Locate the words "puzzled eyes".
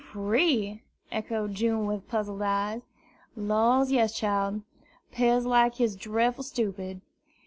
2.07-2.81